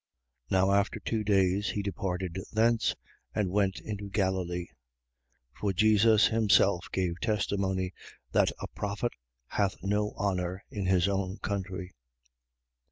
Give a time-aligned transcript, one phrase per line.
[0.49, 0.51] 4:43.
[0.59, 2.95] Now after two days, he departed thence
[3.35, 4.65] and went into Galilee.
[5.57, 5.59] 4:44.
[5.59, 7.93] For Jesus himself gave testimony
[8.31, 9.11] that a prophet
[9.45, 11.93] hath no honour in his own country.